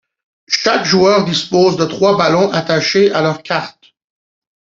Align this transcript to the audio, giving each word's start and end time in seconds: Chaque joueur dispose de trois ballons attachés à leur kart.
Chaque 0.47 0.83
joueur 0.85 1.25
dispose 1.25 1.77
de 1.77 1.85
trois 1.85 2.17
ballons 2.17 2.51
attachés 2.51 3.11
à 3.11 3.21
leur 3.21 3.43
kart. 3.43 3.79